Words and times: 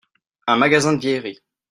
un 0.47 0.57
magazin 0.57 0.93
de 0.93 0.97
vieilleries. 1.03 1.39